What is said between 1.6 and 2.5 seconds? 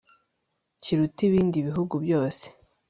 bihugu byose